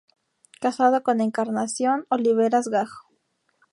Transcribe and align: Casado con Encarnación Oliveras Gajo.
Casado 0.59 1.03
con 1.03 1.21
Encarnación 1.21 2.07
Oliveras 2.09 2.69
Gajo. 2.69 3.07